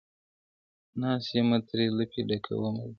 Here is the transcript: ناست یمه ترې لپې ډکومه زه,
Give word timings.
ناست 0.99 1.29
یمه 1.37 1.57
ترې 1.67 1.85
لپې 1.97 2.21
ډکومه 2.27 2.83
زه, 2.87 2.89